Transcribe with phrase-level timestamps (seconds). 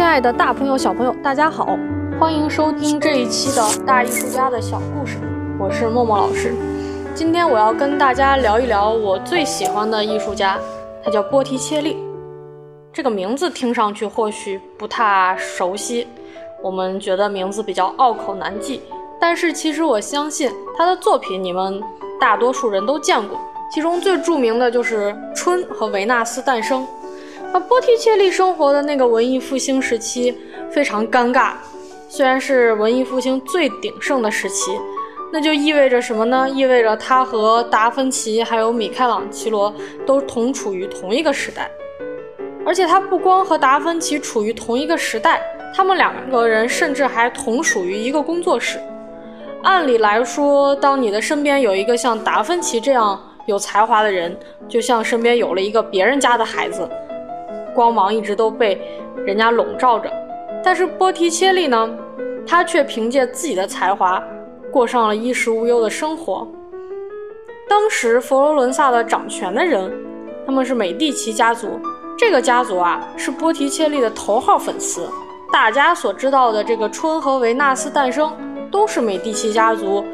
[0.00, 1.78] 亲爱的大朋友、小朋友，大家好，
[2.18, 5.18] 欢迎收听这一期的大艺术家的小故事，
[5.58, 6.54] 我是默默老师。
[7.14, 10.58] 今天我要跟大家聊一聊我最喜欢的艺术家，
[11.04, 11.98] 他叫波提切利。
[12.94, 16.08] 这个名字听上去或许不太熟悉，
[16.62, 18.80] 我们觉得名字比较拗口难记。
[19.20, 21.78] 但是其实我相信他的作品，你们
[22.18, 23.38] 大多数人都见过，
[23.70, 26.84] 其中最著名的就是《春》和《维纳斯诞生》。
[27.52, 30.36] 而波提切利生活的那个文艺复兴时期
[30.70, 31.54] 非常尴尬，
[32.08, 34.70] 虽然是文艺复兴最鼎盛的时期，
[35.32, 36.48] 那就意味着什么呢？
[36.48, 39.74] 意味着他和达芬奇还有米开朗基罗
[40.06, 41.68] 都同处于同一个时代，
[42.64, 45.42] 而且他不光和达芬奇处于同一个时代，
[45.74, 48.80] 他们两个人甚至还同属于一个工作室。
[49.64, 54.38] 按理来说，当你的身边有一个像达芬奇这样有才华的人，
[54.68, 56.88] 就像身边有了一个别人家的孩子。
[57.74, 58.80] 光芒一直都被
[59.26, 60.10] 人家笼罩着，
[60.62, 61.90] 但是波提切利呢，
[62.46, 64.22] 他却凭借自己的才华
[64.72, 66.46] 过上了衣食无忧的生活。
[67.68, 69.92] 当时佛罗伦萨的掌权的人，
[70.44, 71.78] 他们是美第奇家族，
[72.18, 75.08] 这个家族啊是波提切利的头号粉丝。
[75.52, 78.28] 大家所知道的这个《春》和《维纳斯诞生》，
[78.70, 80.04] 都是美第奇家族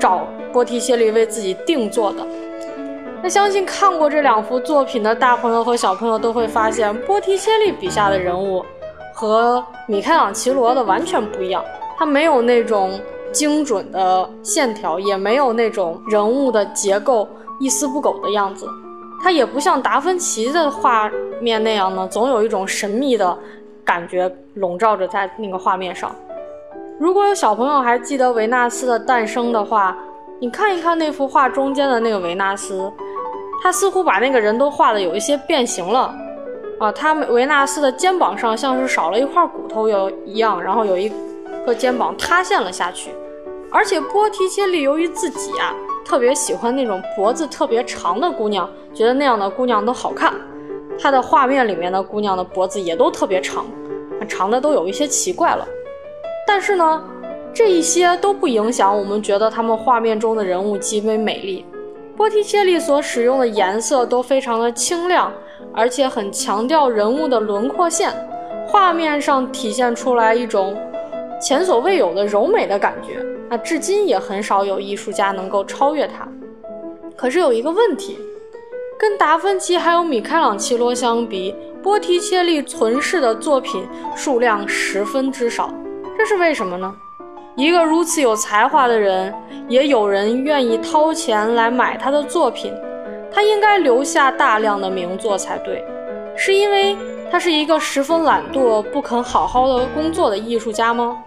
[0.00, 2.26] 找波提切利为自己定做的。
[3.22, 8.64] 那相信看过这两幅作品的大朋友和小朋友都会发现，波提切利笔下的人物
[9.12, 11.62] 和米开朗基罗的完全不一样。
[11.98, 12.98] 他没有那种
[13.30, 18.66] 精准的线条，也没有那种人物的结构一丝不苟的样子。
[19.22, 21.10] 他也不像达芬奇的画
[21.42, 23.38] 面那样呢，总有一种神秘的
[23.84, 26.10] 感觉笼罩着在那个画面上。
[26.98, 29.94] 如果有小朋友还记得维纳斯的诞生的话，
[30.40, 32.90] 你看一看那幅画中间的那个维纳斯。
[33.62, 36.14] 他似乎把那个人都画的有一些变形了，
[36.78, 41.12] 啊，他维纳斯的肩膀上像是少了一块骨头有一样，然后有一
[41.66, 43.10] 个肩膀塌陷了下去。
[43.70, 45.74] 而且波提切利由于自己啊
[46.06, 50.32] 特别喜欢那种脖子特别长的姑娘，觉得那样的姑娘都好看，
[50.98, 53.66] 他的画面里面的姑娘的脖子也都特别长，
[54.26, 55.68] 长的都有一些奇怪了。
[56.46, 57.04] 但是呢，
[57.52, 61.64] 这一些都不影响我们觉得他们画面中的人物极为美丽。
[62.16, 65.32] 波提切利所使用的颜色都非常的清亮，
[65.74, 68.12] 而且很强调人物的轮廓线，
[68.66, 70.76] 画面上体现出来一种
[71.40, 73.24] 前所未有的柔美的感觉。
[73.48, 76.28] 那至今也很少有艺术家能够超越他。
[77.16, 78.18] 可是有一个问题，
[78.98, 83.84] 跟达芬奇还有米开朗基罗相比，波提切利存世的作品
[84.14, 85.72] 数量十分之少，
[86.16, 86.94] 这是为什么呢？
[87.60, 89.34] 一个如此有才华的人，
[89.68, 92.72] 也有人愿意掏钱来买他的作品，
[93.30, 95.84] 他应该留下大量的名作才对。
[96.34, 96.96] 是因为
[97.30, 101.18] 他是一个十分懒惰、不肯好好的工作的艺术家吗？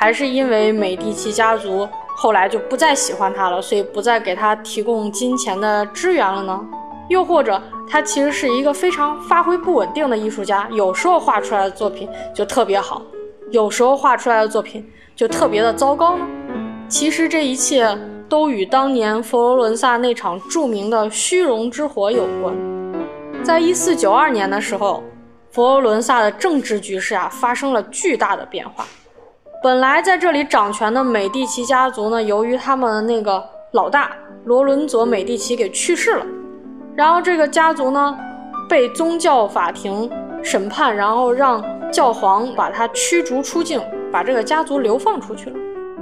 [0.00, 6.60] 还是因为美第奇家族后来就不再喜欢他了，所以不再给他提供金钱的支援了呢？
[7.08, 13.00] 又或者他其实是一个非常发挥不稳定的艺术家，有时候画出来的作品就特别好，
[13.50, 14.88] 有时候画出来的作品。
[15.16, 16.24] 就特别的糟糕呢。
[16.88, 17.92] 其实这一切
[18.28, 22.54] 都与当年佛罗伦萨那场著名的虚荣之火有关。
[23.42, 25.02] 在一四九二年的时候，
[25.50, 28.86] 佛罗伦萨的政治局势啊发生了巨大的变化。
[29.60, 34.12] 本来在这里掌权的美第奇家族呢，由于他们那个老大
[34.44, 36.24] 罗伦佐美第奇给去世了，
[36.94, 38.16] 然后这个家族呢
[38.68, 40.08] 被宗教法庭
[40.44, 41.60] 审判，然后让
[41.92, 43.80] 教皇把他驱逐出境。
[44.10, 45.56] 把这个家族流放出去了，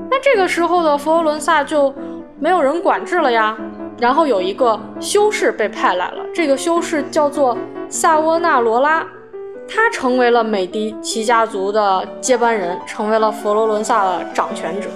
[0.08, 1.92] 那这个时候的佛罗伦萨就
[2.38, 3.58] 没有人管制了呀。
[3.98, 7.58] 然后有一个修士被派来了，这个修士叫做
[7.88, 9.04] 萨沃纳罗拉，
[9.69, 14.88] 他成为了美第奇家族的接班人，成为了佛罗伦萨的掌权者。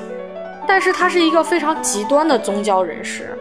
[0.68, 3.36] 但是他是一个非常极端的宗教人士，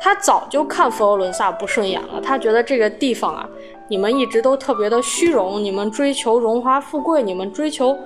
[0.00, 3.48] 他早就看佛罗伦萨不顺眼了，他觉得这个地方啊，
[3.90, 7.98] 你们一直都特别的虚荣，你们追求荣华富贵，你们追求。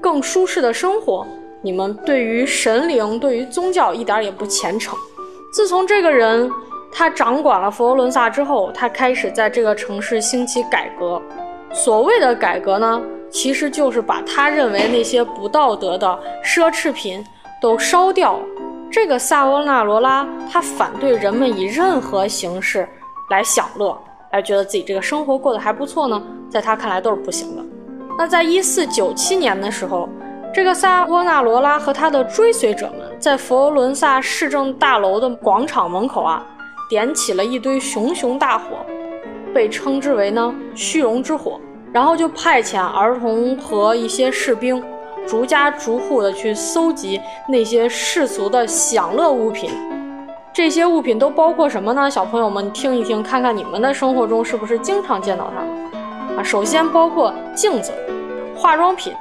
[0.00, 1.26] 更舒适的生活，
[1.60, 4.96] 你们对于神灵、对于宗教一点也不虔诚。
[5.52, 6.50] 自从这个人
[6.90, 11.20] 他掌管了佛罗伦萨之后，他开始在这个城市兴起改革。
[11.70, 17.22] 所谓的改革呢，其实就是把他认为那些不道德的奢侈品
[17.60, 18.40] 都烧掉。
[18.90, 22.88] 这个萨沃纳罗拉他反对人们以任何形式
[23.28, 23.94] 来享乐，
[24.30, 27.62] 来觉得自己这个生活过得还不错呢，在他看来都是不行的。
[28.18, 30.08] 那在一四九七年的时候，
[30.52, 36.44] 这个萨沃纳罗拉和他的追随者们在佛罗伦萨市政大楼的广场门口啊，
[36.88, 38.84] 点起了一堆熊熊大火，
[39.54, 41.60] 被称之为呢“虚荣之火”。
[41.90, 44.84] 然后就派遣儿童和一些士兵，
[45.26, 49.70] 逐家逐户的去搜集那些世俗的享乐物品。
[50.58, 52.10] 这些物品都包括什么呢？
[52.10, 56.42] 小朋友们听一听，看看你们的生活中是不是经常见到它们啊？
[56.42, 57.92] 首先包括镜子、
[58.56, 59.14] 化妆品，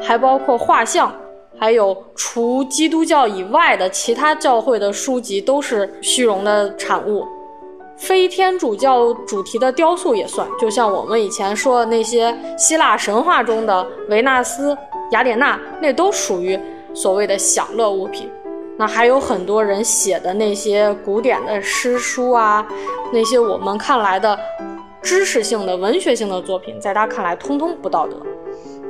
[0.00, 1.12] 还包括画像，
[1.58, 7.22] 还有除基督教以外的其他教会的书籍都是虚荣的产物。
[7.98, 14.74] 非天主教主题的雕塑也算，就像我们以前说的那些希腊神话中的维纳斯、
[15.10, 16.58] 雅典娜，那都属于
[16.94, 18.30] 所谓的享乐物品。
[18.78, 22.64] 那还有很多人写的那些古典的诗书啊，
[23.12, 24.38] 那些我们看来的
[25.02, 28.16] 知识性的文学性的作品，在他看来通通不道德。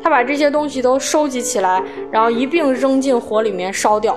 [0.03, 4.17] 他把这些东西都收集起来，然后一并扔进火里面烧掉。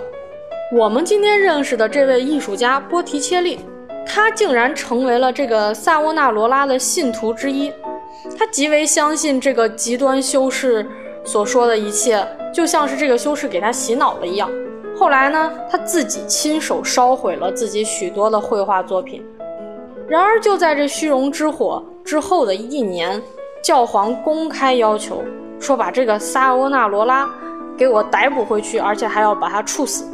[0.75, 3.59] 我们今天认识的这位艺术家波提切利。
[4.03, 7.71] 他竟然成为了这个萨沃纳罗拉的信徒之一，
[8.37, 10.85] 他极为相信这个极端修士
[11.23, 12.21] 所说的一切，
[12.53, 14.49] 就像是这个修士给他洗脑了一样。
[15.01, 19.25] 后来呢，他自己亲手烧毁了自己许多的绘画作品。
[20.07, 23.19] 然而，就在这虚荣之火之后的一年，
[23.63, 25.23] 教皇公开要求
[25.59, 27.27] 说，把这个萨欧纳罗拉
[27.75, 30.05] 给我逮捕回去，而且还要把他处死。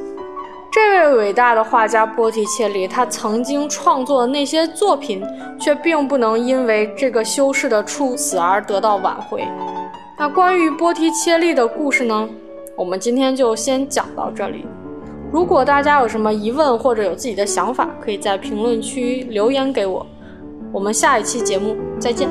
[0.72, 5.22] 这位伟大的画家波提切利，他曾经创作的那些作品，
[5.60, 9.46] 却并不能因为这个修士的处死而得到挽回。
[10.18, 12.30] 那关于波提切利的故事呢？
[12.78, 14.66] 我们今天就先讲到这里。
[15.38, 20.04] 如果大家有什么疑问或者有自己的想法，可以在评论区留言给我。
[20.74, 22.28] 我们下一期节目再见。